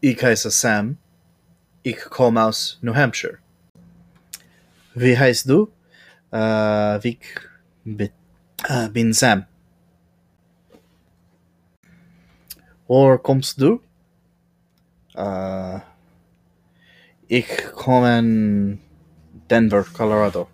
Ik 0.00 0.20
Sam. 0.34 0.96
Ik 1.82 2.06
kom 2.08 2.38
aus 2.38 2.78
New 2.82 2.94
Hampshire. 2.94 3.38
Wie 4.94 5.18
heißt 5.18 5.48
du? 5.48 5.72
Äh, 6.32 7.08
ich 7.08 7.18
bin 8.92 9.12
Sam. 9.12 9.46
Woher 12.86 13.18
kommst 13.18 13.60
du? 13.60 13.80
Uh, 15.16 15.80
ich 17.26 17.48
komme 17.74 18.18
in 18.18 18.80
Denver, 19.50 19.84
Colorado. 19.92 20.48